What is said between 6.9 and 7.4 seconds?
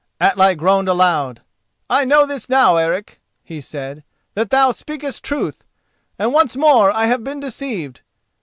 have been